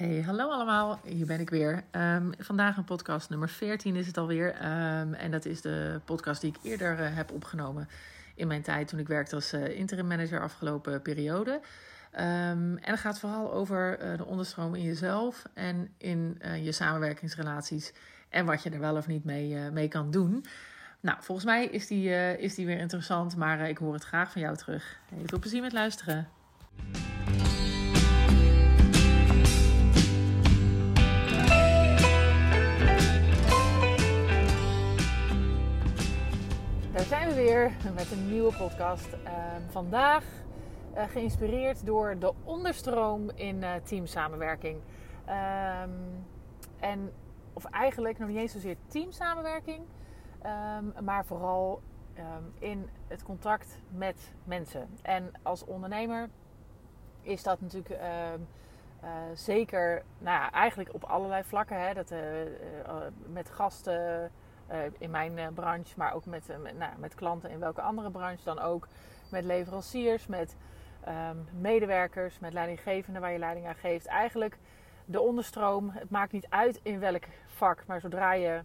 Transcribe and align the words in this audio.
Hey, 0.00 0.22
hallo 0.22 0.50
allemaal. 0.50 1.00
Hier 1.04 1.26
ben 1.26 1.40
ik 1.40 1.50
weer. 1.50 1.84
Um, 1.92 2.32
vandaag 2.38 2.76
een 2.76 2.84
podcast 2.84 3.30
nummer 3.30 3.48
14 3.48 3.96
is 3.96 4.06
het 4.06 4.18
alweer. 4.18 4.54
Um, 4.54 5.14
en 5.14 5.30
dat 5.30 5.44
is 5.44 5.60
de 5.60 6.00
podcast 6.04 6.40
die 6.40 6.50
ik 6.50 6.70
eerder 6.70 7.00
uh, 7.00 7.16
heb 7.16 7.32
opgenomen 7.32 7.88
in 8.34 8.46
mijn 8.46 8.62
tijd 8.62 8.88
toen 8.88 8.98
ik 8.98 9.08
werkte 9.08 9.34
als 9.34 9.52
uh, 9.52 9.78
interim 9.78 10.06
manager 10.06 10.40
afgelopen 10.40 11.02
periode. 11.02 11.50
Um, 11.50 11.60
en 12.76 12.90
het 12.90 13.00
gaat 13.00 13.18
vooral 13.18 13.52
over 13.52 13.98
uh, 14.02 14.16
de 14.16 14.24
onderstroom 14.24 14.74
in 14.74 14.82
jezelf 14.82 15.42
en 15.54 15.88
in 15.98 16.38
je 16.62 16.72
samenwerkingsrelaties. 16.72 17.92
En 18.28 18.46
wat 18.46 18.62
je 18.62 18.70
er 18.70 18.80
wel 18.80 18.96
of 18.96 19.06
niet 19.06 19.24
mee, 19.24 19.70
mee 19.70 19.88
kan 19.88 20.10
doen. 20.10 20.44
Nou, 21.00 21.18
volgens 21.20 21.46
mij 21.46 21.66
is 21.66 21.86
die, 21.86 22.36
is 22.38 22.54
die 22.54 22.66
weer 22.66 22.78
interessant, 22.78 23.36
maar 23.36 23.68
ik 23.68 23.78
hoor 23.78 23.94
het 23.94 24.04
graag 24.04 24.32
van 24.32 24.40
jou 24.40 24.56
terug. 24.56 24.98
Hey, 25.08 25.22
veel 25.26 25.38
plezier 25.38 25.62
met 25.62 25.72
luisteren. 25.72 26.28
Zijn 37.10 37.28
we 37.28 37.34
weer 37.34 37.72
met 37.94 38.10
een 38.10 38.28
nieuwe 38.30 38.56
podcast. 38.56 39.08
Uh, 39.12 39.30
vandaag 39.68 40.24
uh, 40.96 41.02
geïnspireerd 41.02 41.86
door 41.86 42.18
de 42.18 42.32
onderstroom 42.44 43.30
in 43.34 43.62
uh, 43.62 43.74
teamsamenwerking. 43.74 44.80
Um, 45.28 46.26
en, 46.80 47.12
of 47.52 47.64
eigenlijk 47.64 48.18
nog 48.18 48.28
niet 48.28 48.36
eens 48.36 48.52
zozeer 48.52 48.76
teamsamenwerking, 48.86 49.84
um, 50.46 51.04
maar 51.04 51.24
vooral 51.24 51.80
in 52.58 52.88
het 53.08 53.22
contact 53.22 53.78
met 53.88 54.32
mensen. 54.44 54.88
En 55.02 55.32
als 55.42 55.64
ondernemer 55.64 56.28
is 57.20 57.42
dat 57.42 57.60
natuurlijk 57.60 58.00
uh, 58.00 59.10
zeker, 59.34 60.02
nou 60.18 60.36
ja, 60.36 60.50
eigenlijk 60.50 60.94
op 60.94 61.04
allerlei 61.04 61.44
vlakken. 61.44 61.80
Hè, 61.80 61.94
dat, 61.94 62.14
met 63.32 63.50
gasten 63.50 64.30
uh, 64.72 64.78
in 64.98 65.10
mijn 65.10 65.38
uh, 65.38 65.46
branche, 65.54 65.94
maar 65.96 66.14
ook 66.14 66.24
met, 66.24 66.50
uh, 66.50 66.56
met, 66.56 66.78
nou, 66.78 66.92
met, 66.98 67.14
klanten 67.14 67.50
in 67.50 67.58
welke 67.58 67.80
andere 67.80 68.10
branche 68.10 68.44
dan 68.44 68.58
ook. 68.58 68.88
Met 69.30 69.44
leveranciers, 69.44 70.26
met 70.26 70.56
um, 71.08 71.46
medewerkers, 71.60 72.38
met 72.38 72.52
leidinggevenden 72.52 73.22
waar 73.22 73.32
je 73.32 73.38
leiding 73.38 73.66
aan 73.66 73.74
geeft. 73.74 74.06
Eigenlijk 74.06 74.58
de 75.04 75.20
onderstroom, 75.20 75.90
het 75.90 76.10
maakt 76.10 76.32
niet 76.32 76.46
uit 76.48 76.80
in 76.82 77.00
welk 77.00 77.24
vak, 77.46 77.86
maar 77.86 78.00
zodra 78.00 78.32
je 78.32 78.62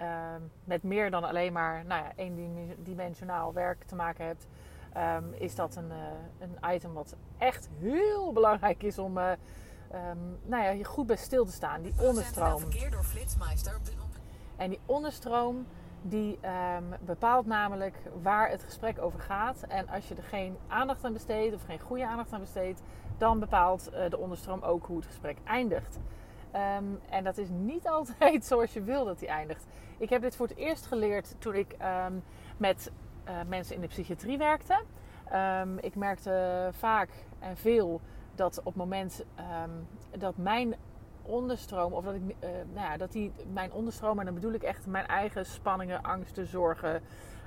um, 0.00 0.50
met 0.64 0.82
meer 0.82 1.10
dan 1.10 1.24
alleen 1.24 1.52
maar 1.52 1.84
nou 1.84 2.02
ja, 2.04 2.12
eendimensionaal 2.16 3.52
werk 3.52 3.84
te 3.84 3.94
maken 3.94 4.26
hebt, 4.26 4.46
um, 4.96 5.32
is 5.32 5.54
dat 5.54 5.76
een, 5.76 5.92
een 6.38 6.74
item 6.74 6.92
wat 6.92 7.16
echt 7.38 7.68
heel 7.78 8.32
belangrijk 8.32 8.82
is 8.82 8.98
om 8.98 9.12
nou 9.12 10.62
ja, 10.62 10.70
je 10.70 10.84
goed 10.84 11.06
bij 11.06 11.16
stil 11.16 11.44
te 11.44 11.52
staan. 11.52 11.82
Die 11.82 11.94
onderstroom. 12.00 12.60
Verkeer 12.60 12.90
door 12.90 13.04
Flitsmeister 13.04 13.80
en 14.58 14.70
die 14.70 14.80
onderstroom 14.86 15.66
die 16.02 16.38
um, 16.76 16.94
bepaalt 17.00 17.46
namelijk 17.46 17.96
waar 18.22 18.50
het 18.50 18.62
gesprek 18.62 19.02
over 19.02 19.20
gaat. 19.20 19.64
En 19.68 19.88
als 19.88 20.08
je 20.08 20.14
er 20.14 20.22
geen 20.22 20.56
aandacht 20.68 21.04
aan 21.04 21.12
besteedt 21.12 21.54
of 21.54 21.62
geen 21.62 21.80
goede 21.80 22.06
aandacht 22.06 22.32
aan 22.32 22.40
besteedt, 22.40 22.82
dan 23.18 23.38
bepaalt 23.38 23.90
uh, 23.92 24.10
de 24.10 24.18
onderstroom 24.18 24.62
ook 24.62 24.86
hoe 24.86 24.96
het 24.96 25.06
gesprek 25.06 25.36
eindigt. 25.44 25.98
Um, 26.54 27.00
en 27.10 27.24
dat 27.24 27.38
is 27.38 27.48
niet 27.48 27.88
altijd 27.96 28.44
zoals 28.44 28.72
je 28.72 28.82
wil 28.82 29.04
dat 29.04 29.18
die 29.18 29.28
eindigt. 29.28 29.66
Ik 29.98 30.10
heb 30.10 30.22
dit 30.22 30.36
voor 30.36 30.46
het 30.46 30.56
eerst 30.56 30.86
geleerd 30.86 31.34
toen 31.38 31.54
ik 31.54 31.76
um, 32.06 32.22
met 32.56 32.92
uh, 33.28 33.34
mensen 33.48 33.74
in 33.74 33.80
de 33.80 33.86
psychiatrie 33.86 34.38
werkte. 34.38 34.82
ik 35.80 35.94
merkte 35.94 36.68
vaak 36.72 37.10
en 37.38 37.56
veel 37.56 38.00
dat 38.34 38.58
op 38.58 38.64
het 38.64 38.76
moment 38.76 39.24
dat 40.18 40.36
mijn 40.36 40.74
onderstroom, 41.28 41.92
of 41.92 42.04
dat 42.04 42.14
ik, 42.14 42.22
uh, 42.22 42.50
nou 42.72 42.86
ja, 42.86 42.96
dat 42.96 43.12
die, 43.12 43.32
mijn 43.52 43.72
onderstroom, 43.72 44.18
en 44.18 44.24
dan 44.24 44.34
bedoel 44.34 44.52
ik 44.52 44.62
echt 44.62 44.86
mijn 44.86 45.06
eigen 45.06 45.46
spanningen, 45.46 46.02
angsten, 46.02 46.46
zorgen, 46.46 47.02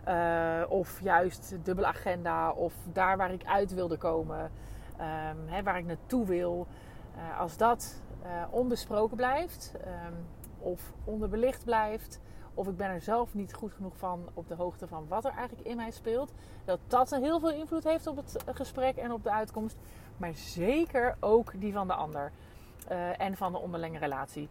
uh, 0.08 0.62
of 0.68 1.02
juist 1.02 1.56
dubbele 1.64 1.88
agenda, 1.88 2.52
of 2.52 2.74
daar 2.94 3.18
waar 3.18 3.32
ik 3.34 3.46
uit 3.46 3.74
wilde 3.74 3.98
komen, 3.98 4.40
um, 4.40 5.48
hè, 5.48 5.64
waar 5.64 5.78
ik 5.78 5.86
naartoe 5.86 6.26
wil. 6.26 6.68
Uh, 7.16 7.40
als 7.40 7.58
dat 7.58 8.02
onbesproken 8.50 9.18
blijft, 9.18 9.74
um, 9.86 10.26
of 10.60 10.94
onderbelicht 11.04 11.64
blijft, 11.64 12.20
of 12.54 12.68
ik 12.68 12.78
ben 12.78 12.90
er 12.90 13.02
zelf 13.02 13.34
niet 13.34 13.54
goed 13.54 13.74
genoeg 13.74 13.98
van 13.98 14.30
op 14.34 14.48
de 14.48 14.56
hoogte 14.56 14.88
van 14.88 15.08
wat 15.08 15.26
er 15.26 15.32
eigenlijk 15.32 15.68
in 15.68 15.76
mij 15.76 15.92
speelt, 15.92 16.34
dat 16.66 16.80
dat 16.88 17.10
heel 17.10 17.40
veel 17.40 17.52
invloed 17.52 17.84
heeft 17.84 18.08
op 18.08 18.16
het 18.16 18.44
gesprek 18.46 18.96
en 18.96 19.12
op 19.12 19.24
de 19.24 19.32
uitkomst, 19.32 19.78
maar 20.18 20.34
zeker 20.34 21.16
ook 21.20 21.52
die 21.56 21.74
van 21.74 21.88
de 21.88 21.94
ander 21.94 22.32
uh, 22.92 23.20
en 23.20 23.38
van 23.38 23.52
de 23.52 23.58
onderlinge 23.58 24.00
relatie. 24.00 24.50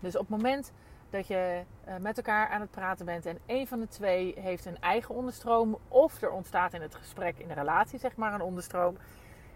Dus 0.00 0.16
op 0.16 0.20
het 0.20 0.30
moment 0.30 0.72
dat 1.10 1.26
je 1.26 1.62
uh, 1.88 1.96
met 1.96 2.16
elkaar 2.16 2.48
aan 2.48 2.60
het 2.60 2.70
praten 2.70 3.06
bent 3.06 3.26
en 3.26 3.38
een 3.46 3.66
van 3.66 3.80
de 3.80 3.88
twee 3.88 4.34
heeft 4.38 4.66
een 4.66 4.80
eigen 4.80 5.14
onderstroom, 5.14 5.78
of 5.88 6.22
er 6.22 6.30
ontstaat 6.30 6.72
in 6.72 6.82
het 6.82 6.94
gesprek, 6.94 7.38
in 7.38 7.48
de 7.48 7.54
relatie, 7.54 7.98
zeg 7.98 8.16
maar, 8.16 8.34
een 8.34 8.40
onderstroom, 8.40 8.96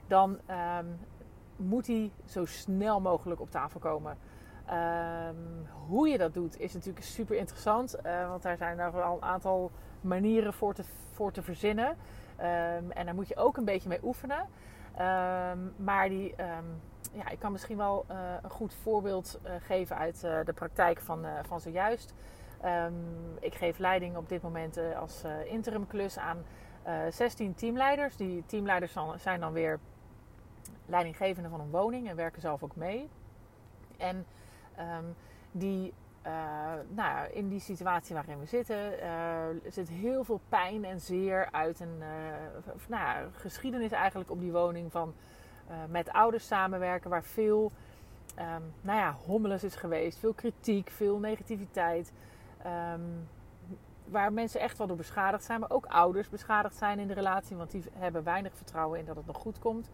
dan 0.06 0.38
um, 0.78 0.98
moet 1.56 1.84
die 1.84 2.12
zo 2.24 2.44
snel 2.44 3.00
mogelijk 3.00 3.40
op 3.40 3.50
tafel 3.50 3.80
komen. 3.80 4.18
Um, 4.70 5.68
hoe 5.86 6.08
je 6.08 6.18
dat 6.18 6.34
doet 6.34 6.60
is 6.60 6.72
natuurlijk 6.72 7.04
super 7.04 7.36
interessant, 7.36 7.96
uh, 8.06 8.28
want 8.28 8.42
daar 8.42 8.56
zijn 8.56 8.78
er 8.78 9.02
al 9.02 9.16
een 9.16 9.22
aantal 9.22 9.70
manieren 10.00 10.52
voor 10.52 10.74
te, 10.74 10.84
voor 11.12 11.32
te 11.32 11.42
verzinnen. 11.42 11.88
Um, 11.88 12.90
en 12.90 13.04
daar 13.04 13.14
moet 13.14 13.28
je 13.28 13.36
ook 13.36 13.56
een 13.56 13.64
beetje 13.64 13.88
mee 13.88 14.00
oefenen. 14.02 14.48
maar 15.76 16.08
die 16.08 16.34
ja, 17.12 17.28
ik 17.28 17.38
kan 17.38 17.52
misschien 17.52 17.76
wel 17.76 18.04
uh, 18.10 18.16
een 18.42 18.50
goed 18.50 18.74
voorbeeld 18.74 19.38
uh, 19.44 19.52
geven 19.60 19.96
uit 19.96 20.22
uh, 20.24 20.38
de 20.44 20.52
praktijk 20.52 21.00
van, 21.00 21.26
van 21.42 21.60
zojuist. 21.60 22.14
Um, 22.64 22.94
ik 23.40 23.54
geef 23.54 23.78
leiding 23.78 24.16
op 24.16 24.28
dit 24.28 24.42
moment 24.42 24.78
als 24.96 25.24
interimklus 25.44 26.18
aan 26.18 26.44
16 27.10 27.54
teamleiders. 27.54 28.16
Die 28.16 28.44
teamleiders 28.46 28.96
zijn 29.16 29.40
dan 29.40 29.52
weer 29.52 29.78
leidinggevenden 30.86 31.50
van 31.50 31.60
een 31.60 31.70
woning 31.70 32.08
en 32.08 32.16
werken 32.16 32.40
zelf 32.40 32.62
ook 32.62 32.76
mee. 32.76 33.08
En 33.96 34.26
um, 34.78 35.14
die, 35.52 35.92
nou, 36.88 37.30
in 37.32 37.48
die 37.48 37.60
situatie 37.60 38.14
waarin 38.14 38.38
we 38.38 38.46
zitten, 38.46 38.92
zit 39.68 39.88
heel 39.88 40.24
veel 40.24 40.40
pijn 40.48 40.84
en 40.84 41.00
zeer 41.00 41.48
uit 41.50 41.80
een 41.80 42.02
nou, 42.88 43.28
geschiedenis 43.32 43.92
eigenlijk 43.92 44.30
op 44.30 44.40
die 44.40 44.52
woning 44.52 44.92
van 44.92 45.14
uh, 45.70 45.76
met 45.88 46.10
ouders 46.12 46.46
samenwerken 46.46 47.10
waar 47.10 47.24
veel 47.24 47.72
um, 48.38 48.72
nou 48.80 48.98
ja, 48.98 49.16
hommeles 49.26 49.64
is 49.64 49.74
geweest, 49.74 50.18
veel 50.18 50.32
kritiek, 50.32 50.90
veel 50.90 51.18
negativiteit. 51.18 52.12
Um, 52.94 53.28
waar 54.04 54.32
mensen 54.32 54.60
echt 54.60 54.78
wel 54.78 54.86
door 54.86 54.96
beschadigd 54.96 55.44
zijn, 55.44 55.60
maar 55.60 55.70
ook 55.70 55.86
ouders 55.86 56.28
beschadigd 56.28 56.76
zijn 56.76 56.98
in 56.98 57.06
de 57.06 57.14
relatie, 57.14 57.56
want 57.56 57.70
die 57.70 57.84
hebben 57.92 58.24
weinig 58.24 58.54
vertrouwen 58.54 58.98
in 58.98 59.04
dat 59.04 59.16
het 59.16 59.26
nog 59.26 59.36
goed 59.36 59.58
komt. 59.58 59.90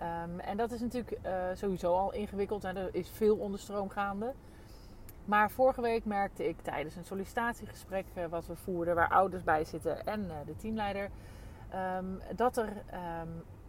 Um, 0.00 0.40
en 0.40 0.56
dat 0.56 0.70
is 0.70 0.80
natuurlijk 0.80 1.18
uh, 1.26 1.32
sowieso 1.54 1.94
al 1.94 2.12
ingewikkeld 2.12 2.64
en 2.64 2.76
er 2.76 2.88
is 2.92 3.10
veel 3.10 3.36
onderstroom 3.36 3.88
gaande. 3.88 4.32
Maar 5.24 5.50
vorige 5.50 5.80
week 5.80 6.04
merkte 6.04 6.48
ik 6.48 6.56
tijdens 6.62 6.96
een 6.96 7.04
sollicitatiegesprek 7.04 8.06
uh, 8.14 8.24
wat 8.26 8.46
we 8.46 8.56
voerden, 8.56 8.94
waar 8.94 9.08
ouders 9.08 9.44
bij 9.44 9.64
zitten 9.64 10.06
en 10.06 10.30
de 10.46 10.56
teamleider, 10.56 11.10
dat 12.36 12.56
er 12.56 12.68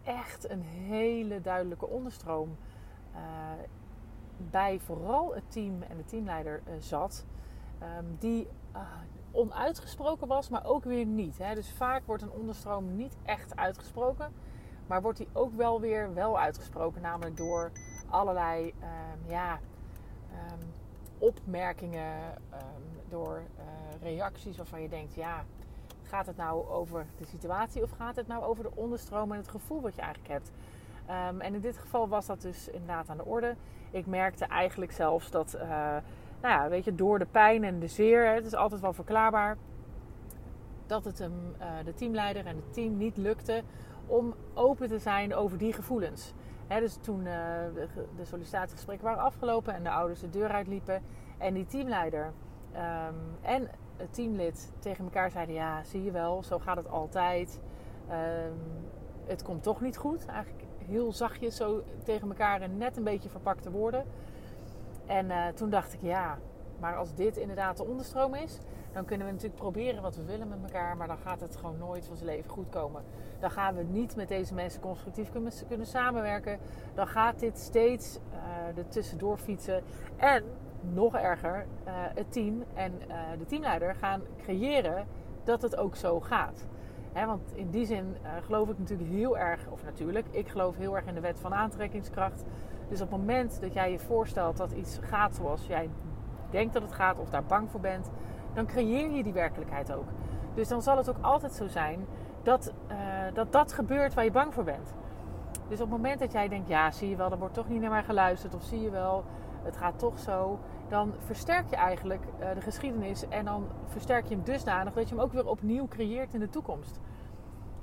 echt 0.03 0.49
een 0.49 0.61
hele 0.61 1.41
duidelijke 1.41 1.87
onderstroom 1.87 2.57
uh, 3.15 3.19
bij 4.37 4.79
vooral 4.79 5.33
het 5.33 5.51
team 5.51 5.81
en 5.81 5.97
de 5.97 6.05
teamleider 6.05 6.61
uh, 6.67 6.73
zat. 6.79 7.25
Um, 7.97 8.15
die 8.19 8.47
uh, 8.75 8.81
onuitgesproken 9.31 10.27
was, 10.27 10.49
maar 10.49 10.65
ook 10.65 10.83
weer 10.83 11.05
niet. 11.05 11.37
Hè. 11.37 11.55
Dus 11.55 11.71
vaak 11.71 12.05
wordt 12.05 12.23
een 12.23 12.31
onderstroom 12.31 12.95
niet 12.95 13.15
echt 13.23 13.55
uitgesproken. 13.55 14.33
Maar 14.87 15.01
wordt 15.01 15.17
die 15.17 15.27
ook 15.33 15.53
wel 15.53 15.79
weer 15.79 16.13
wel 16.13 16.39
uitgesproken. 16.39 17.01
Namelijk 17.01 17.37
door 17.37 17.71
allerlei 18.09 18.67
um, 18.67 19.29
ja, 19.29 19.59
um, 20.51 20.73
opmerkingen, 21.17 22.37
door 23.09 23.41
reacties 24.01 24.57
waarvan 24.57 24.81
je 24.81 24.89
denkt... 24.89 25.13
ja, 25.13 25.45
Gaat 26.11 26.25
het 26.25 26.37
nou 26.37 26.67
over 26.67 27.05
de 27.17 27.25
situatie 27.25 27.83
of 27.83 27.91
gaat 27.91 28.15
het 28.15 28.27
nou 28.27 28.43
over 28.43 28.63
de 28.63 28.71
onderstroom 28.75 29.31
en 29.31 29.37
het 29.37 29.47
gevoel 29.47 29.81
wat 29.81 29.95
je 29.95 30.01
eigenlijk 30.01 30.33
hebt? 30.33 30.51
Um, 31.09 31.41
en 31.41 31.53
in 31.53 31.61
dit 31.61 31.77
geval 31.77 32.07
was 32.07 32.25
dat 32.25 32.41
dus 32.41 32.67
inderdaad 32.67 33.09
aan 33.09 33.17
de 33.17 33.25
orde. 33.25 33.55
Ik 33.91 34.05
merkte 34.05 34.45
eigenlijk 34.45 34.91
zelfs 34.91 35.31
dat, 35.31 35.55
uh, 35.55 35.61
nou 35.61 36.01
ja, 36.41 36.69
weet 36.69 36.83
je, 36.83 36.95
door 36.95 37.19
de 37.19 37.25
pijn 37.25 37.63
en 37.63 37.79
de 37.79 37.87
zeer, 37.87 38.33
het 38.33 38.45
is 38.45 38.55
altijd 38.55 38.81
wel 38.81 38.93
verklaarbaar, 38.93 39.57
dat 40.85 41.05
het 41.05 41.19
hem, 41.19 41.55
uh, 41.59 41.67
de 41.85 41.93
teamleider 41.93 42.45
en 42.45 42.55
het 42.55 42.73
team 42.73 42.97
niet 42.97 43.17
lukte 43.17 43.63
om 44.05 44.33
open 44.53 44.87
te 44.87 44.99
zijn 44.99 45.35
over 45.35 45.57
die 45.57 45.73
gevoelens. 45.73 46.33
He, 46.67 46.79
dus 46.79 46.97
toen 47.01 47.19
uh, 47.19 47.33
de, 48.15 48.25
sollicitatiegesprekken 48.25 49.07
waren 49.07 49.23
afgelopen 49.23 49.73
en 49.73 49.83
de 49.83 49.91
ouders 49.91 50.19
de 50.19 50.29
deur 50.29 50.49
uitliepen 50.49 51.01
en 51.37 51.53
die 51.53 51.65
teamleider 51.65 52.31
um, 52.73 53.15
en 53.41 53.69
teamlid 54.09 54.71
tegen 54.79 55.03
elkaar 55.03 55.31
zeiden: 55.31 55.55
Ja, 55.55 55.83
zie 55.83 56.03
je 56.03 56.11
wel, 56.11 56.43
zo 56.43 56.59
gaat 56.59 56.77
het 56.77 56.89
altijd. 56.89 57.59
Um, 58.09 58.59
het 59.25 59.43
komt 59.43 59.63
toch 59.63 59.81
niet 59.81 59.97
goed. 59.97 60.25
Eigenlijk 60.25 60.63
heel 60.85 61.11
zachtjes 61.11 61.55
zo 61.55 61.83
tegen 62.03 62.27
elkaar 62.27 62.61
en 62.61 62.77
net 62.77 62.97
een 62.97 63.03
beetje 63.03 63.29
verpakte 63.29 63.71
woorden. 63.71 64.05
En 65.05 65.31
eh, 65.31 65.47
toen 65.47 65.69
dacht 65.69 65.93
ik, 65.93 66.01
ja, 66.01 66.37
maar 66.79 66.95
als 66.95 67.13
dit 67.13 67.37
inderdaad 67.37 67.77
de 67.77 67.85
onderstroom 67.85 68.33
is, 68.33 68.57
dan 68.93 69.05
kunnen 69.05 69.27
we 69.27 69.33
natuurlijk 69.33 69.61
proberen 69.61 70.01
wat 70.01 70.15
we 70.15 70.25
willen 70.25 70.47
met 70.47 70.63
elkaar, 70.63 70.97
maar 70.97 71.07
dan 71.07 71.17
gaat 71.17 71.41
het 71.41 71.55
gewoon 71.55 71.77
nooit 71.77 72.05
van 72.05 72.15
zijn 72.15 72.29
leven 72.29 72.49
goed 72.49 72.69
komen. 72.69 73.03
Dan 73.39 73.51
gaan 73.51 73.75
we 73.75 73.83
niet 73.83 74.15
met 74.15 74.27
deze 74.27 74.53
mensen 74.53 74.81
constructief 74.81 75.31
kunnen, 75.67 75.85
samenwerken. 75.85 76.59
Dan 76.93 77.07
gaat 77.07 77.39
dit 77.39 77.59
steeds 77.59 78.19
uh, 78.33 78.77
er 78.77 78.87
tussendoor 78.87 79.37
fietsen. 79.37 79.83
En 80.17 80.43
nog 80.93 81.15
erger, 81.15 81.65
uh, 81.87 81.93
het 81.93 82.31
team 82.31 82.63
en 82.73 82.93
uh, 83.07 83.15
de 83.37 83.45
teamleider 83.45 83.95
gaan 83.95 84.21
creëren 84.37 85.05
dat 85.43 85.61
het 85.61 85.75
ook 85.75 85.95
zo 85.95 86.19
gaat. 86.19 86.65
Want 87.13 87.51
in 87.53 87.69
die 87.69 87.85
zin 87.85 88.15
geloof 88.45 88.69
ik 88.69 88.79
natuurlijk 88.79 89.09
heel 89.09 89.37
erg, 89.37 89.67
of 89.69 89.83
natuurlijk, 89.83 90.25
ik 90.31 90.47
geloof 90.47 90.77
heel 90.77 90.95
erg 90.95 91.05
in 91.05 91.13
de 91.13 91.19
wet 91.19 91.39
van 91.39 91.53
aantrekkingskracht. 91.53 92.43
Dus 92.89 93.01
op 93.01 93.11
het 93.11 93.19
moment 93.19 93.61
dat 93.61 93.73
jij 93.73 93.91
je 93.91 93.99
voorstelt 93.99 94.57
dat 94.57 94.71
iets 94.71 94.99
gaat 95.01 95.35
zoals 95.35 95.67
jij 95.67 95.89
denkt 96.49 96.73
dat 96.73 96.81
het 96.81 96.91
gaat 96.91 97.19
of 97.19 97.29
daar 97.29 97.43
bang 97.43 97.69
voor 97.71 97.79
bent, 97.79 98.09
dan 98.53 98.65
creëer 98.65 99.11
je 99.11 99.23
die 99.23 99.33
werkelijkheid 99.33 99.93
ook. 99.93 100.07
Dus 100.53 100.67
dan 100.67 100.81
zal 100.81 100.97
het 100.97 101.09
ook 101.09 101.21
altijd 101.21 101.53
zo 101.53 101.67
zijn 101.67 102.05
dat 102.43 102.73
uh, 102.91 102.97
dat, 103.33 103.51
dat 103.51 103.73
gebeurt 103.73 104.13
waar 104.13 104.23
je 104.23 104.31
bang 104.31 104.53
voor 104.53 104.63
bent. 104.63 104.93
Dus 105.67 105.81
op 105.81 105.91
het 105.91 105.97
moment 105.97 106.19
dat 106.19 106.31
jij 106.31 106.47
denkt, 106.47 106.67
ja, 106.67 106.91
zie 106.91 107.09
je 107.09 107.15
wel, 107.15 107.31
er 107.31 107.37
wordt 107.37 107.53
toch 107.53 107.69
niet 107.69 107.81
naar 107.81 107.89
mij 107.89 108.03
geluisterd, 108.03 108.55
of 108.55 108.63
zie 108.63 108.81
je 108.81 108.89
wel, 108.89 109.23
het 109.63 109.77
gaat 109.77 109.99
toch 109.99 110.19
zo, 110.19 110.59
dan 110.89 111.13
versterk 111.17 111.69
je 111.69 111.75
eigenlijk 111.75 112.23
uh, 112.39 112.53
de 112.53 112.61
geschiedenis 112.61 113.27
en 113.27 113.45
dan 113.45 113.67
versterk 113.85 114.25
je 114.27 114.35
hem 114.35 114.43
dusdanig 114.43 114.93
dat 114.93 115.09
je 115.09 115.15
hem 115.15 115.23
ook 115.23 115.33
weer 115.33 115.47
opnieuw 115.47 115.87
creëert 115.87 116.33
in 116.33 116.39
de 116.39 116.49
toekomst. 116.49 116.99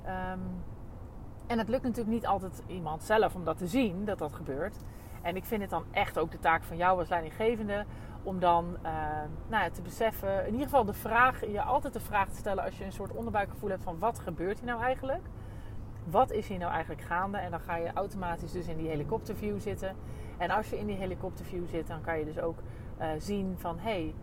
Um, 0.05 0.63
en 1.47 1.57
het 1.57 1.69
lukt 1.69 1.83
natuurlijk 1.83 2.09
niet 2.15 2.27
altijd 2.27 2.63
iemand 2.67 3.03
zelf 3.03 3.35
om 3.35 3.43
dat 3.43 3.57
te 3.57 3.67
zien, 3.67 4.05
dat 4.05 4.17
dat 4.17 4.33
gebeurt. 4.33 4.75
En 5.21 5.35
ik 5.35 5.45
vind 5.45 5.61
het 5.61 5.69
dan 5.69 5.83
echt 5.91 6.19
ook 6.19 6.31
de 6.31 6.39
taak 6.39 6.63
van 6.63 6.77
jou 6.77 6.99
als 6.99 7.09
leidinggevende 7.09 7.85
om 8.23 8.39
dan 8.39 8.77
uh, 8.83 8.91
nou 9.47 9.63
ja, 9.63 9.69
te 9.69 9.81
beseffen, 9.81 10.45
in 10.45 10.51
ieder 10.51 10.65
geval 10.65 10.85
de 10.85 10.93
vraag, 10.93 11.45
je 11.45 11.61
altijd 11.61 11.93
de 11.93 11.99
vraag 11.99 12.29
te 12.29 12.37
stellen 12.37 12.63
als 12.63 12.77
je 12.77 12.85
een 12.85 12.91
soort 12.91 13.11
onderbuikgevoel 13.11 13.69
hebt 13.69 13.83
van 13.83 13.99
wat 13.99 14.19
gebeurt 14.19 14.59
hier 14.59 14.67
nou 14.67 14.81
eigenlijk? 14.81 15.21
Wat 16.03 16.31
is 16.31 16.47
hier 16.47 16.57
nou 16.57 16.71
eigenlijk 16.71 17.01
gaande? 17.01 17.37
En 17.37 17.51
dan 17.51 17.59
ga 17.59 17.75
je 17.75 17.93
automatisch 17.93 18.51
dus 18.51 18.67
in 18.67 18.77
die 18.77 18.87
helikopterview 18.87 19.59
zitten. 19.59 19.95
En 20.37 20.49
als 20.49 20.69
je 20.69 20.79
in 20.79 20.85
die 20.85 20.95
helikopterview 20.95 21.67
zit, 21.67 21.87
dan 21.87 22.01
kan 22.01 22.19
je 22.19 22.25
dus 22.25 22.39
ook 22.39 22.57
uh, 22.99 23.07
zien 23.17 23.55
van 23.57 23.79
hé, 23.79 23.89
hey, 23.91 24.13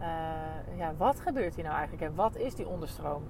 uh, 0.00 0.78
ja, 0.78 0.94
wat 0.96 1.20
gebeurt 1.20 1.54
hier 1.54 1.64
nou 1.64 1.76
eigenlijk 1.76 2.10
en 2.10 2.14
wat 2.14 2.36
is 2.36 2.54
die 2.54 2.68
onderstroom? 2.68 3.22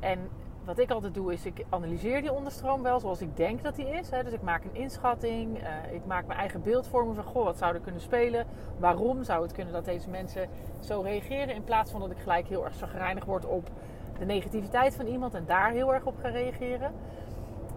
En 0.00 0.28
wat 0.70 0.78
ik 0.78 0.90
altijd 0.90 1.14
doe 1.14 1.32
is, 1.32 1.46
ik 1.46 1.64
analyseer 1.68 2.20
die 2.20 2.32
onderstroom 2.32 2.82
wel 2.82 3.00
zoals 3.00 3.20
ik 3.20 3.36
denk 3.36 3.62
dat 3.62 3.74
die 3.74 3.88
is. 3.88 4.10
Hè. 4.10 4.22
Dus 4.22 4.32
ik 4.32 4.42
maak 4.42 4.64
een 4.64 4.74
inschatting, 4.74 5.62
uh, 5.62 5.92
ik 5.92 6.06
maak 6.06 6.26
mijn 6.26 6.38
eigen 6.38 6.62
beeldvorming 6.62 7.14
van, 7.14 7.24
goh, 7.24 7.44
wat 7.44 7.58
zou 7.58 7.74
er 7.74 7.80
kunnen 7.80 8.00
spelen? 8.00 8.46
Waarom 8.78 9.24
zou 9.24 9.42
het 9.42 9.52
kunnen 9.52 9.72
dat 9.72 9.84
deze 9.84 10.10
mensen 10.10 10.48
zo 10.80 11.00
reageren? 11.00 11.54
In 11.54 11.64
plaats 11.64 11.90
van 11.90 12.00
dat 12.00 12.10
ik 12.10 12.18
gelijk 12.18 12.46
heel 12.46 12.64
erg 12.64 12.74
zagrijnig 12.74 13.24
word 13.24 13.46
op 13.46 13.70
de 14.18 14.24
negativiteit 14.24 14.94
van 14.96 15.06
iemand 15.06 15.34
en 15.34 15.44
daar 15.46 15.70
heel 15.70 15.94
erg 15.94 16.04
op 16.04 16.14
ga 16.22 16.28
reageren. 16.28 16.92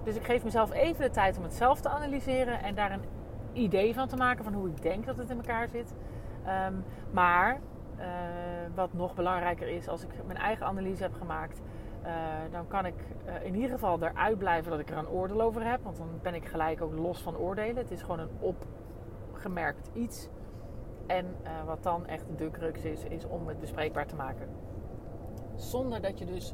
Dus 0.03 0.15
ik 0.15 0.23
geef 0.23 0.43
mezelf 0.43 0.71
even 0.71 1.03
de 1.03 1.11
tijd 1.11 1.37
om 1.37 1.43
het 1.43 1.53
zelf 1.53 1.81
te 1.81 1.89
analyseren 1.89 2.63
en 2.63 2.75
daar 2.75 2.91
een 2.91 3.05
idee 3.53 3.93
van 3.93 4.07
te 4.07 4.15
maken 4.15 4.43
van 4.43 4.53
hoe 4.53 4.67
ik 4.67 4.81
denk 4.81 5.05
dat 5.05 5.17
het 5.17 5.29
in 5.29 5.37
elkaar 5.37 5.69
zit. 5.69 5.93
Um, 6.67 6.83
maar 7.11 7.59
uh, 7.97 8.05
wat 8.75 8.93
nog 8.93 9.13
belangrijker 9.13 9.67
is, 9.67 9.87
als 9.87 10.03
ik 10.03 10.09
mijn 10.25 10.39
eigen 10.39 10.65
analyse 10.65 11.03
heb 11.03 11.13
gemaakt, 11.13 11.61
uh, 12.05 12.51
dan 12.51 12.67
kan 12.67 12.85
ik 12.85 12.95
uh, 13.25 13.45
in 13.45 13.55
ieder 13.55 13.69
geval 13.69 14.01
eruit 14.01 14.38
blijven 14.38 14.71
dat 14.71 14.79
ik 14.79 14.89
er 14.89 14.97
een 14.97 15.09
oordeel 15.09 15.41
over 15.41 15.69
heb. 15.69 15.83
Want 15.83 15.97
dan 15.97 16.07
ben 16.21 16.35
ik 16.35 16.45
gelijk 16.45 16.81
ook 16.81 16.94
los 16.94 17.21
van 17.21 17.38
oordelen. 17.38 17.75
Het 17.75 17.91
is 17.91 18.01
gewoon 18.01 18.19
een 18.19 18.38
opgemerkt 18.39 19.89
iets. 19.94 20.29
En 21.07 21.25
uh, 21.25 21.63
wat 21.65 21.83
dan 21.83 22.05
echt 22.07 22.25
de 22.38 22.51
crux 22.51 22.83
is, 22.83 23.03
is 23.03 23.27
om 23.27 23.47
het 23.47 23.59
bespreekbaar 23.59 24.07
te 24.07 24.15
maken. 24.15 24.50
Zonder 25.55 26.01
dat 26.01 26.19
je 26.19 26.25
dus 26.25 26.53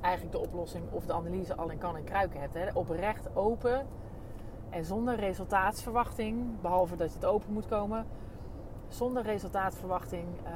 eigenlijk 0.00 0.34
de 0.34 0.40
oplossing 0.40 0.84
of 0.90 1.06
de 1.06 1.12
analyse 1.12 1.54
al 1.54 1.70
in 1.70 1.78
kan 1.78 1.96
en 1.96 2.04
kruiken 2.04 2.40
hebt. 2.40 2.54
Hè. 2.54 2.72
Oprecht 2.72 3.36
open 3.36 3.86
en 4.70 4.84
zonder 4.84 5.14
resultaatsverwachting, 5.14 6.60
behalve 6.60 6.96
dat 6.96 7.14
het 7.14 7.24
open 7.24 7.52
moet 7.52 7.66
komen, 7.66 8.06
zonder 8.88 9.22
resultaatverwachting 9.22 10.24
uh, 10.44 10.50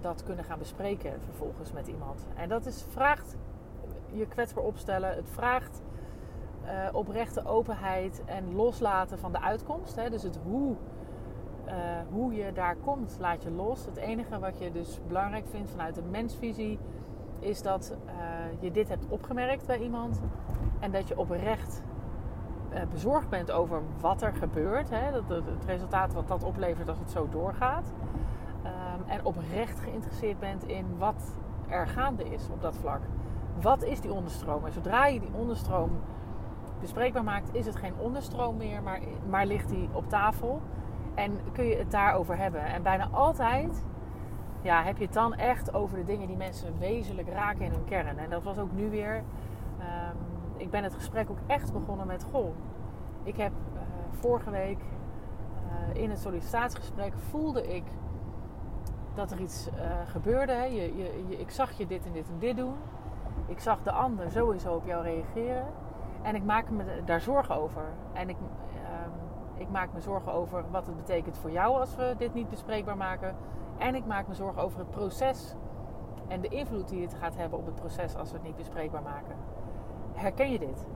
dat 0.00 0.22
kunnen 0.22 0.44
gaan 0.44 0.58
bespreken 0.58 1.20
vervolgens 1.24 1.72
met 1.72 1.86
iemand. 1.86 2.26
En 2.34 2.48
dat 2.48 2.66
is, 2.66 2.84
vraagt 2.88 3.36
je 4.12 4.26
kwetsbaar 4.26 4.64
opstellen. 4.64 5.14
Het 5.14 5.30
vraagt 5.30 5.82
uh, 6.64 6.88
oprechte 6.92 7.46
openheid 7.46 8.22
en 8.24 8.54
loslaten 8.54 9.18
van 9.18 9.32
de 9.32 9.40
uitkomst. 9.40 9.96
Hè. 9.96 10.10
Dus 10.10 10.22
het 10.22 10.38
hoe, 10.44 10.74
uh, 11.66 11.72
hoe 12.10 12.34
je 12.34 12.52
daar 12.52 12.76
komt, 12.76 13.16
laat 13.20 13.42
je 13.42 13.50
los. 13.50 13.84
Het 13.84 13.96
enige 13.96 14.38
wat 14.38 14.58
je 14.58 14.72
dus 14.72 15.00
belangrijk 15.06 15.46
vindt 15.46 15.70
vanuit 15.70 15.94
de 15.94 16.02
mensvisie 16.02 16.78
is 17.38 17.62
dat 17.62 17.96
uh, 18.06 18.12
je 18.60 18.70
dit 18.70 18.88
hebt 18.88 19.06
opgemerkt 19.08 19.66
bij 19.66 19.78
iemand 19.78 20.20
en 20.80 20.90
dat 20.90 21.08
je 21.08 21.18
oprecht 21.18 21.82
bezorgd 22.90 23.28
bent 23.28 23.50
over 23.50 23.80
wat 24.00 24.22
er 24.22 24.34
gebeurt. 24.34 24.90
Hè. 24.90 25.10
Dat, 25.10 25.28
het 25.28 25.64
resultaat 25.66 26.12
wat 26.12 26.28
dat 26.28 26.42
oplevert 26.42 26.88
als 26.88 26.98
het 26.98 27.10
zo 27.10 27.28
doorgaat. 27.28 27.92
Um, 28.64 29.08
en 29.08 29.24
oprecht 29.24 29.80
geïnteresseerd 29.80 30.38
bent 30.38 30.64
in 30.64 30.86
wat 30.98 31.36
er 31.68 31.86
gaande 31.86 32.24
is 32.24 32.48
op 32.52 32.62
dat 32.62 32.76
vlak. 32.76 33.00
Wat 33.60 33.82
is 33.82 34.00
die 34.00 34.12
onderstroom? 34.12 34.66
En 34.66 34.72
zodra 34.72 35.06
je 35.06 35.20
die 35.20 35.32
onderstroom 35.32 35.90
bespreekbaar 36.80 37.24
maakt, 37.24 37.54
is 37.54 37.66
het 37.66 37.76
geen 37.76 37.94
onderstroom 37.98 38.56
meer, 38.56 38.82
maar, 38.82 39.00
maar 39.28 39.46
ligt 39.46 39.68
die 39.68 39.88
op 39.92 40.08
tafel. 40.08 40.60
En 41.14 41.38
kun 41.52 41.64
je 41.64 41.76
het 41.76 41.90
daarover 41.90 42.36
hebben. 42.36 42.64
En 42.64 42.82
bijna 42.82 43.08
altijd 43.10 43.84
ja, 44.62 44.82
heb 44.82 44.96
je 44.96 45.04
het 45.04 45.12
dan 45.12 45.34
echt 45.34 45.74
over 45.74 45.96
de 45.96 46.04
dingen 46.04 46.26
die 46.26 46.36
mensen 46.36 46.78
wezenlijk 46.78 47.28
raken 47.28 47.64
in 47.64 47.70
hun 47.70 47.84
kern. 47.84 48.18
En 48.18 48.30
dat 48.30 48.42
was 48.42 48.58
ook 48.58 48.72
nu 48.72 48.90
weer. 48.90 49.16
Um, 49.16 50.16
ik 50.62 50.70
ben 50.70 50.82
het 50.82 50.94
gesprek 50.94 51.30
ook 51.30 51.38
echt 51.46 51.72
begonnen 51.72 52.06
met: 52.06 52.24
Goh, 52.32 52.54
ik 53.22 53.36
heb 53.36 53.52
uh, 53.74 53.80
vorige 54.10 54.50
week 54.50 54.78
uh, 54.78 56.02
in 56.02 56.10
het 56.10 56.18
sollicitatiegesprek 56.18 57.12
voelde 57.30 57.74
ik 57.74 57.84
dat 59.14 59.30
er 59.30 59.40
iets 59.40 59.68
uh, 59.68 59.82
gebeurde. 60.04 60.52
Hè. 60.52 60.64
Je, 60.64 60.96
je, 60.96 61.38
ik 61.38 61.50
zag 61.50 61.72
je 61.72 61.86
dit 61.86 62.06
en 62.06 62.12
dit 62.12 62.28
en 62.28 62.38
dit 62.38 62.56
doen. 62.56 62.74
Ik 63.46 63.60
zag 63.60 63.82
de 63.82 63.92
ander 63.92 64.30
sowieso 64.30 64.74
op 64.74 64.86
jou 64.86 65.02
reageren. 65.02 65.66
En 66.22 66.34
ik 66.34 66.44
maak 66.44 66.70
me 66.70 66.84
daar 67.04 67.20
zorgen 67.20 67.54
over. 67.54 67.84
En 68.12 68.28
ik, 68.28 68.36
uh, 68.74 69.60
ik 69.60 69.70
maak 69.70 69.92
me 69.92 70.00
zorgen 70.00 70.32
over 70.32 70.64
wat 70.70 70.86
het 70.86 70.96
betekent 70.96 71.38
voor 71.38 71.50
jou 71.50 71.80
als 71.80 71.96
we 71.96 72.14
dit 72.18 72.34
niet 72.34 72.48
bespreekbaar 72.48 72.96
maken. 72.96 73.36
En 73.78 73.94
ik 73.94 74.06
maak 74.06 74.28
me 74.28 74.34
zorgen 74.34 74.62
over 74.62 74.78
het 74.78 74.90
proces. 74.90 75.54
En 76.28 76.40
de 76.40 76.48
invloed 76.48 76.88
die 76.88 77.02
het 77.02 77.14
gaat 77.14 77.36
hebben 77.36 77.58
op 77.58 77.66
het 77.66 77.74
proces 77.74 78.16
als 78.16 78.30
we 78.30 78.36
het 78.36 78.46
niet 78.46 78.56
bespreekbaar 78.56 79.02
maken. 79.02 79.36
Herken 80.14 80.52
je 80.52 80.58
dit? 80.58 80.86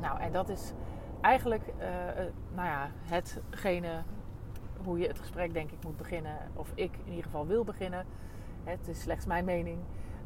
Nou, 0.00 0.20
en 0.20 0.32
dat 0.32 0.48
is 0.48 0.72
eigenlijk 1.20 1.62
uh, 1.78 1.86
nou 2.54 2.68
ja, 2.68 2.90
hetgene 3.02 4.02
hoe 4.84 4.98
je 4.98 5.06
het 5.06 5.18
gesprek 5.18 5.52
denk 5.52 5.70
ik 5.70 5.84
moet 5.84 5.96
beginnen. 5.96 6.36
Of 6.54 6.72
ik 6.74 6.92
in 7.04 7.08
ieder 7.08 7.24
geval 7.24 7.46
wil 7.46 7.64
beginnen. 7.64 8.04
Het 8.64 8.88
is 8.88 9.00
slechts 9.00 9.26
mijn 9.26 9.44
mening. 9.44 9.78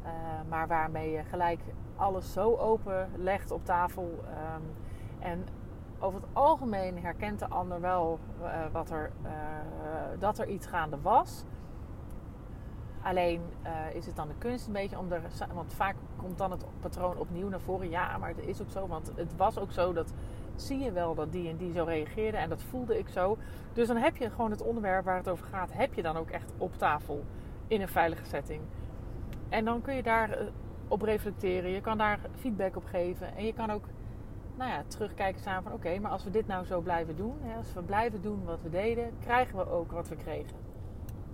Uh, 0.03 0.09
maar 0.49 0.67
waarmee 0.67 1.11
je 1.11 1.23
gelijk 1.23 1.59
alles 1.95 2.33
zo 2.33 2.55
open 2.55 3.09
legt 3.15 3.51
op 3.51 3.65
tafel. 3.65 4.23
Um, 4.55 4.63
en 5.19 5.45
over 5.99 6.21
het 6.21 6.29
algemeen 6.33 6.99
herkent 6.99 7.39
de 7.39 7.47
ander 7.47 7.81
wel 7.81 8.19
wat 8.71 8.89
er, 8.89 9.11
dat 10.19 10.39
er 10.39 10.47
iets 10.47 10.67
gaande 10.67 11.01
was. 11.01 11.43
Alleen 13.03 13.41
is 13.93 14.05
het 14.05 14.15
dan 14.15 14.27
de 14.27 14.37
kunst 14.37 14.67
een 14.67 14.73
beetje 14.73 14.99
om. 14.99 15.07
Want 15.53 15.73
vaak 15.73 15.95
komt 16.15 16.37
dan 16.37 16.51
het 16.51 16.65
patroon 16.79 17.17
opnieuw 17.17 17.49
naar 17.49 17.59
voren. 17.59 17.89
Ja, 17.89 18.17
maar 18.17 18.29
het 18.29 18.45
is 18.45 18.61
ook 18.61 18.69
zo. 18.69 18.87
Want 18.87 19.11
het 19.15 19.35
was 19.35 19.57
ook 19.57 19.71
zo 19.71 19.93
dat 19.93 20.13
zie 20.55 20.79
je 20.79 20.91
wel 20.91 21.15
dat 21.15 21.31
die 21.31 21.49
en 21.49 21.57
die 21.57 21.71
zo 21.71 21.83
reageerde 21.83 22.37
en 22.37 22.49
dat 22.49 22.63
voelde 22.63 22.97
ik 22.97 23.07
zo. 23.07 23.37
Dus 23.73 23.87
dan 23.87 23.97
heb 23.97 24.17
je 24.17 24.29
gewoon 24.29 24.51
het 24.51 24.61
onderwerp 24.61 25.05
waar 25.05 25.17
het 25.17 25.29
over 25.29 25.45
gaat, 25.45 25.73
heb 25.73 25.93
je 25.93 26.01
dan 26.01 26.17
ook 26.17 26.29
echt 26.29 26.51
op 26.57 26.77
tafel 26.77 27.23
in 27.67 27.81
een 27.81 27.87
veilige 27.87 28.25
setting. 28.25 28.61
En 29.49 29.65
dan 29.65 29.81
kun 29.81 29.95
je 29.95 30.03
daar 30.03 30.29
eh, 30.29 30.45
op 30.87 31.01
reflecteren, 31.01 31.69
je 31.69 31.81
kan 31.81 31.97
daar 31.97 32.19
feedback 32.39 32.75
op 32.75 32.85
geven 32.85 33.35
en 33.35 33.45
je 33.45 33.53
kan 33.53 33.71
ook 33.71 33.85
nou 34.55 34.71
ja, 34.71 34.83
terugkijken 34.87 35.41
samen 35.41 35.63
van 35.63 35.73
oké, 35.73 35.99
maar 35.99 36.11
als 36.11 36.23
we 36.23 36.29
dit 36.29 36.47
nou 36.47 36.65
zo 36.65 36.81
blijven 36.81 37.15
doen, 37.15 37.35
hè, 37.41 37.57
als 37.57 37.73
we 37.73 37.81
blijven 37.81 38.21
doen 38.21 38.43
wat 38.43 38.61
we 38.61 38.69
deden, 38.69 39.11
krijgen 39.19 39.57
we 39.57 39.69
ook 39.69 39.91
wat 39.91 40.07
we 40.07 40.15
kregen. 40.15 40.72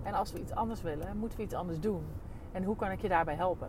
En 0.02 0.14
als 0.14 0.32
we 0.32 0.40
iets 0.40 0.54
anders 0.54 0.82
willen, 0.82 1.16
moeten 1.16 1.38
we 1.38 1.44
iets 1.44 1.54
anders 1.54 1.80
doen. 1.80 2.04
En 2.52 2.64
hoe 2.64 2.76
kan 2.76 2.90
ik 2.90 3.00
je 3.00 3.08
daarbij 3.08 3.34
helpen? 3.34 3.68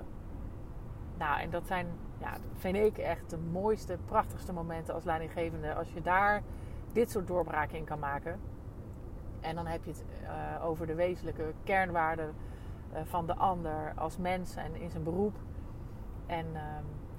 Nou, 1.17 1.39
en 1.39 1.49
dat 1.49 1.67
zijn 1.67 1.87
ja, 2.17 2.33
vind 2.55 2.75
ik 2.75 2.97
echt 2.97 3.29
de 3.29 3.37
mooiste, 3.37 3.97
prachtigste 4.05 4.53
momenten 4.53 4.93
als 4.93 5.03
leidinggevende. 5.03 5.73
Als 5.73 5.93
je 5.93 6.01
daar 6.01 6.41
dit 6.93 7.11
soort 7.11 7.27
doorbraken 7.27 7.77
in 7.77 7.83
kan 7.83 7.99
maken. 7.99 8.39
En 9.39 9.55
dan 9.55 9.65
heb 9.65 9.83
je 9.83 9.91
het 9.91 10.05
uh, 10.23 10.65
over 10.65 10.87
de 10.87 10.95
wezenlijke 10.95 11.53
kernwaarden 11.63 12.33
uh, 12.93 12.99
van 13.03 13.27
de 13.27 13.35
ander 13.35 13.93
als 13.95 14.17
mens 14.17 14.55
en 14.55 14.75
in 14.75 14.89
zijn 14.89 15.03
beroep. 15.03 15.35
En 16.25 16.45
uh, 16.53 16.61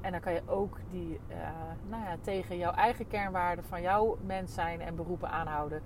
En 0.00 0.12
dan 0.12 0.20
kan 0.20 0.32
je 0.32 0.42
ook 0.46 0.78
die 0.90 1.20
uh, 1.30 1.36
nou 1.88 2.02
ja, 2.02 2.16
tegen 2.20 2.56
jouw 2.58 2.72
eigen 2.72 3.08
kernwaarden 3.08 3.64
van 3.64 3.82
jouw 3.82 4.16
mens 4.26 4.54
zijn 4.54 4.80
en 4.80 4.96
beroepen 4.96 5.30
aanhouden. 5.30 5.82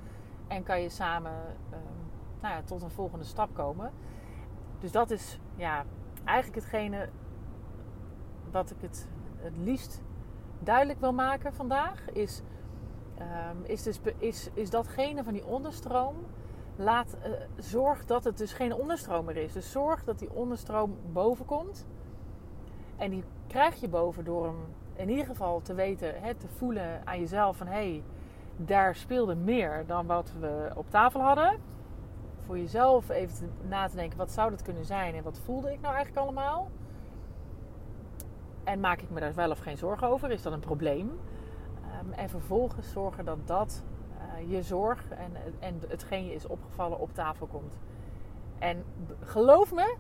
En 0.49 0.63
kan 0.63 0.81
je 0.81 0.89
samen 0.89 1.33
um, 1.73 2.06
nou 2.49 2.65
tot 2.65 2.83
een 2.83 2.91
volgende 2.91 3.25
stap 3.25 3.55
komen. 3.55 3.93
Dus 4.79 4.93
dat 4.93 5.11
is 5.11 5.39
ja, 5.57 5.85
eigenlijk 6.25 6.61
hetgene 6.63 7.09
wat 8.51 8.71
ik 8.71 8.77
het, 8.81 9.09
het 9.37 9.57
liefst 9.57 10.03
duidelijk 10.59 11.01
wil 11.01 11.13
maken 11.13 11.55
vandaag. 11.55 12.11
Is, 12.13 12.43
um, 13.19 13.65
is, 13.65 13.83
dus, 13.83 14.01
is, 14.19 14.51
is 14.55 14.71
datgene 14.71 15.25
van 15.25 15.33
die 15.33 15.47
onderstroom. 15.47 16.17
Laat, 16.77 17.17
uh, 17.27 17.33
zorg 17.57 18.05
dat 18.05 18.25
het 18.25 18.39
dus 18.39 18.53
geen 18.53 18.75
onderstromer 18.75 19.37
is. 19.37 19.53
Dus 19.53 19.71
zorg 19.71 20.05
dat 20.05 20.19
die 20.19 20.33
onderstroom 20.33 20.97
boven 21.13 21.45
komt. 21.45 21.87
En 22.97 23.11
die 23.11 23.25
krijg 23.47 23.81
je 23.81 23.89
boven 23.89 24.25
door 24.25 24.45
hem 24.45 24.75
in 24.95 25.09
ieder 25.09 25.27
geval 25.27 25.61
te 25.63 25.75
weten, 25.75 26.23
hè, 26.23 26.35
te 26.35 26.49
voelen 26.49 27.01
aan 27.05 27.19
jezelf 27.19 27.57
van 27.57 27.67
hé, 27.67 27.73
hey, 27.73 28.03
daar 28.57 28.95
speelde 28.95 29.35
meer 29.35 29.85
dan 29.87 30.07
wat 30.07 30.33
we 30.41 30.71
op 30.75 30.91
tafel 30.91 31.21
hadden. 31.21 31.59
Voor 32.47 32.59
jezelf 32.59 33.09
even 33.09 33.53
na 33.69 33.89
te 33.89 33.97
denken, 33.97 34.19
wat 34.19 34.31
zou 34.31 34.51
dat 34.51 34.63
kunnen 34.63 34.85
zijn 34.85 35.15
en 35.15 35.23
wat 35.23 35.39
voelde 35.39 35.73
ik 35.73 35.81
nou 35.81 35.95
eigenlijk 35.95 36.27
allemaal? 36.27 36.69
En 38.65 38.81
maak 38.81 39.01
ik 39.01 39.11
me 39.11 39.21
daar 39.21 39.35
wel 39.35 39.51
of 39.51 39.59
geen 39.59 39.77
zorgen 39.77 40.09
over? 40.09 40.31
Is 40.31 40.43
dat 40.43 40.53
een 40.53 40.61
probleem? 40.61 41.19
Um, 42.03 42.13
en 42.13 42.29
vervolgens 42.29 42.91
zorgen 42.91 43.25
dat 43.25 43.47
dat 43.47 43.85
uh, 44.19 44.51
je 44.51 44.63
zorg 44.63 45.09
en, 45.11 45.33
en 45.59 45.81
hetgeen 45.89 46.27
je 46.27 46.35
is 46.35 46.47
opgevallen 46.47 46.99
op 46.99 47.15
tafel 47.15 47.47
komt. 47.47 47.79
En 48.59 48.85
geloof 49.21 49.73
me, 49.73 49.97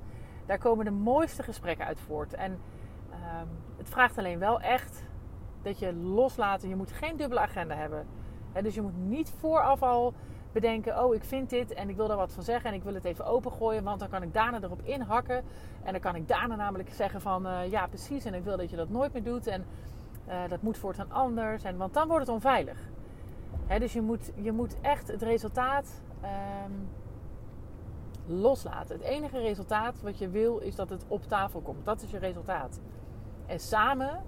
daar 0.47 0.59
komen 0.59 0.85
de 0.85 0.91
mooiste 0.91 1.43
gesprekken 1.43 1.87
uit 1.87 2.01
voort. 2.01 2.35
En 2.35 2.53
um, 2.53 3.49
het 3.77 3.89
vraagt 3.89 4.19
alleen 4.19 4.39
wel 4.39 4.61
echt 4.61 5.05
dat 5.63 5.79
je 5.79 5.95
loslaat. 5.95 6.63
Je 6.63 6.77
moet 6.77 6.93
geen 6.93 7.17
dubbele 7.17 7.41
agenda 7.41 7.75
hebben. 7.75 8.07
He, 8.53 8.63
dus 8.63 8.75
je 8.75 8.83
moet 8.83 8.97
niet 8.97 9.31
vooraf 9.39 9.83
al 9.83 10.15
bedenken: 10.61 11.05
oh, 11.05 11.15
ik 11.15 11.25
vind 11.25 11.51
dit 11.51 11.75
en 11.75 11.89
ik 11.89 11.97
wil 11.97 12.09
daar 12.09 12.17
wat 12.17 12.33
van 12.33 12.43
zeggen 12.43 12.71
en 12.71 12.77
ik 12.77 12.83
wil 12.83 12.95
het 12.95 13.05
even 13.05 13.27
opengooien, 13.27 13.85
want 13.85 14.01
dan 14.01 14.09
kan 14.09 14.23
ik 14.23 14.33
daarna 14.33 14.63
erop 14.63 14.83
inhakken. 14.83 15.45
En 15.83 15.93
dan 15.93 16.01
kan 16.01 16.15
ik 16.15 16.29
daarna 16.29 16.57
namelijk 16.57 16.93
zeggen: 16.93 17.21
van 17.21 17.47
uh, 17.47 17.71
ja, 17.71 17.87
precies, 17.87 18.25
en 18.25 18.35
ik 18.35 18.45
wil 18.45 18.57
dat 18.57 18.71
je 18.71 18.77
dat 18.77 18.89
nooit 18.89 19.13
meer 19.13 19.23
doet 19.23 19.47
en 19.47 19.65
uh, 20.29 20.49
dat 20.49 20.63
moet 20.63 20.79
voortaan 20.79 21.13
anders. 21.13 21.63
En, 21.63 21.77
want 21.77 21.95
dan 21.95 22.09
wordt 22.09 22.27
het 22.27 22.35
onveilig. 22.35 22.79
He, 23.67 23.79
dus 23.79 23.93
je 23.93 24.01
moet, 24.01 24.33
je 24.35 24.53
moet 24.53 24.77
echt 24.81 25.09
het 25.09 25.23
resultaat 25.23 26.03
um, 26.65 26.89
loslaten. 28.27 28.97
Het 28.97 29.05
enige 29.05 29.39
resultaat 29.39 30.01
wat 30.03 30.19
je 30.19 30.29
wil 30.29 30.59
is 30.59 30.75
dat 30.75 30.91
het 30.91 31.05
op 31.09 31.23
tafel 31.23 31.61
komt. 31.61 31.85
Dat 31.85 32.03
is 32.03 32.11
je 32.11 32.19
resultaat. 32.19 32.81
En 33.47 33.61
samen 33.61 34.23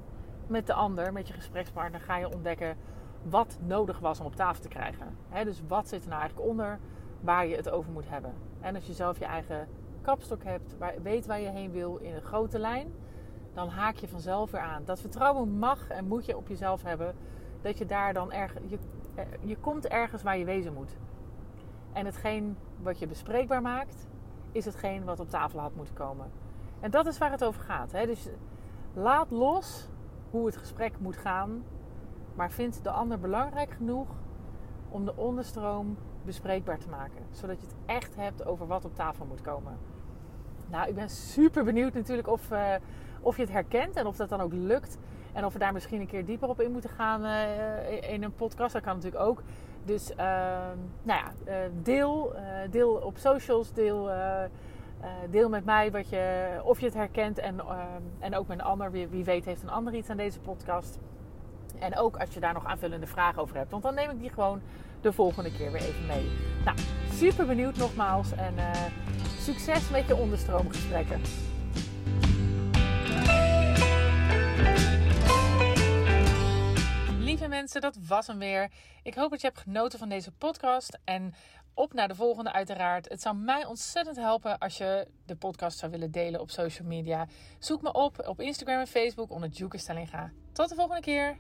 met 0.46 0.66
de 0.66 0.72
ander, 0.72 1.12
met 1.12 1.28
je 1.28 1.34
gesprekspartner, 1.34 2.00
ga 2.00 2.16
je 2.16 2.32
ontdekken 2.32 2.76
wat 3.22 3.58
nodig 3.66 3.98
was 3.98 4.20
om 4.20 4.26
op 4.26 4.34
tafel 4.34 4.62
te 4.62 4.68
krijgen. 4.68 5.16
Dus 5.44 5.62
wat 5.68 5.88
zit 5.88 6.02
er 6.02 6.08
nou 6.08 6.20
eigenlijk 6.20 6.50
onder 6.50 6.78
waar 7.20 7.46
je 7.46 7.56
het 7.56 7.70
over 7.70 7.92
moet 7.92 8.08
hebben. 8.08 8.32
En 8.60 8.74
als 8.74 8.86
je 8.86 8.92
zelf 8.92 9.18
je 9.18 9.24
eigen 9.24 9.68
kapstok 10.02 10.44
hebt, 10.44 10.76
weet 11.02 11.26
waar 11.26 11.40
je 11.40 11.48
heen 11.48 11.70
wil 11.70 11.96
in 11.96 12.14
een 12.14 12.22
grote 12.22 12.58
lijn, 12.58 12.92
dan 13.54 13.68
haak 13.68 13.96
je 13.96 14.08
vanzelf 14.08 14.50
weer 14.50 14.60
aan. 14.60 14.84
Dat 14.84 15.00
vertrouwen 15.00 15.58
mag 15.58 15.88
en 15.88 16.06
moet 16.06 16.26
je 16.26 16.36
op 16.36 16.48
jezelf 16.48 16.82
hebben. 16.82 17.14
Dat 17.60 17.78
je 17.78 17.86
daar 17.86 18.12
dan 18.12 18.32
ergens. 18.32 18.70
Je, 18.70 18.78
je 19.40 19.56
komt 19.56 19.86
ergens 19.86 20.22
waar 20.22 20.38
je 20.38 20.44
wezen 20.44 20.74
moet. 20.74 20.96
En 21.92 22.04
hetgeen 22.04 22.56
wat 22.82 22.98
je 22.98 23.06
bespreekbaar 23.06 23.62
maakt, 23.62 24.06
is 24.52 24.64
hetgeen 24.64 25.04
wat 25.04 25.20
op 25.20 25.28
tafel 25.28 25.60
had 25.60 25.74
moeten 25.74 25.94
komen. 25.94 26.30
En 26.80 26.90
dat 26.90 27.06
is 27.06 27.18
waar 27.18 27.30
het 27.30 27.44
over 27.44 27.62
gaat. 27.62 27.90
Dus 27.90 28.28
laat 28.94 29.30
los 29.30 29.88
hoe 30.30 30.46
het 30.46 30.56
gesprek 30.56 30.98
moet 30.98 31.16
gaan 31.16 31.64
maar 32.38 32.50
vind 32.50 32.80
de 32.82 32.90
ander 32.90 33.18
belangrijk 33.18 33.70
genoeg 33.70 34.08
om 34.88 35.04
de 35.04 35.16
onderstroom 35.16 35.96
bespreekbaar 36.24 36.78
te 36.78 36.88
maken. 36.88 37.24
Zodat 37.30 37.60
je 37.60 37.66
het 37.66 37.76
echt 37.86 38.16
hebt 38.16 38.46
over 38.46 38.66
wat 38.66 38.84
op 38.84 38.94
tafel 38.94 39.26
moet 39.26 39.40
komen. 39.40 39.78
Nou, 40.68 40.88
ik 40.88 40.94
ben 40.94 41.08
super 41.10 41.64
benieuwd 41.64 41.94
natuurlijk 41.94 42.28
of, 42.28 42.50
uh, 42.50 42.74
of 43.20 43.36
je 43.36 43.42
het 43.42 43.52
herkent 43.52 43.96
en 43.96 44.06
of 44.06 44.16
dat 44.16 44.28
dan 44.28 44.40
ook 44.40 44.52
lukt. 44.52 44.98
En 45.32 45.44
of 45.44 45.52
we 45.52 45.58
daar 45.58 45.72
misschien 45.72 46.00
een 46.00 46.06
keer 46.06 46.24
dieper 46.24 46.48
op 46.48 46.60
in 46.60 46.72
moeten 46.72 46.90
gaan 46.90 47.24
uh, 47.24 48.12
in 48.12 48.22
een 48.22 48.34
podcast. 48.34 48.72
Dat 48.72 48.82
kan 48.82 48.94
natuurlijk 48.94 49.22
ook. 49.22 49.42
Dus 49.84 50.10
uh, 50.10 50.16
nou 51.02 51.20
ja, 51.20 51.32
deel, 51.82 52.32
deel 52.70 52.90
op 52.90 53.16
socials, 53.16 53.72
deel, 53.72 54.10
deel 55.30 55.48
met 55.48 55.64
mij 55.64 55.90
wat 55.90 56.08
je, 56.08 56.48
of 56.64 56.80
je 56.80 56.86
het 56.86 56.94
herkent. 56.94 57.38
En, 57.38 57.60
en 58.18 58.36
ook 58.36 58.46
met 58.46 58.58
een 58.58 58.64
ander. 58.64 58.90
Wie, 58.90 59.08
wie 59.08 59.24
weet 59.24 59.44
heeft 59.44 59.62
een 59.62 59.70
ander 59.70 59.94
iets 59.94 60.10
aan 60.10 60.16
deze 60.16 60.40
podcast. 60.40 60.98
En 61.80 61.96
ook 61.96 62.16
als 62.16 62.34
je 62.34 62.40
daar 62.40 62.52
nog 62.52 62.66
aanvullende 62.66 63.06
vragen 63.06 63.42
over 63.42 63.56
hebt. 63.56 63.70
Want 63.70 63.82
dan 63.82 63.94
neem 63.94 64.10
ik 64.10 64.20
die 64.20 64.30
gewoon 64.30 64.62
de 65.00 65.12
volgende 65.12 65.52
keer 65.52 65.72
weer 65.72 65.82
even 65.82 66.06
mee. 66.06 66.30
Nou, 66.64 66.78
super 67.12 67.46
benieuwd 67.46 67.76
nogmaals. 67.76 68.32
En 68.32 68.54
uh, 68.56 68.70
succes 69.40 69.90
met 69.90 70.06
je 70.06 70.16
onderstroomgesprekken. 70.16 71.20
Lieve 77.18 77.48
mensen, 77.48 77.80
dat 77.80 77.98
was 78.06 78.26
hem 78.26 78.38
weer. 78.38 78.70
Ik 79.02 79.14
hoop 79.14 79.30
dat 79.30 79.40
je 79.40 79.46
hebt 79.46 79.60
genoten 79.60 79.98
van 79.98 80.08
deze 80.08 80.32
podcast. 80.32 80.98
En 81.04 81.34
op 81.74 81.92
naar 81.92 82.08
de 82.08 82.14
volgende 82.14 82.52
uiteraard. 82.52 83.08
Het 83.08 83.22
zou 83.22 83.36
mij 83.36 83.64
ontzettend 83.64 84.16
helpen 84.16 84.58
als 84.58 84.78
je 84.78 85.08
de 85.26 85.36
podcast 85.36 85.78
zou 85.78 85.92
willen 85.92 86.10
delen 86.10 86.40
op 86.40 86.50
social 86.50 86.88
media. 86.88 87.26
Zoek 87.58 87.82
me 87.82 87.92
op 87.92 88.28
op 88.28 88.40
Instagram 88.40 88.78
en 88.80 88.86
Facebook 88.86 89.30
onder 89.30 89.48
Juke 89.48 89.78
Stellinga. 89.78 90.30
Tot 90.52 90.68
de 90.68 90.74
volgende 90.74 91.02
keer. 91.02 91.36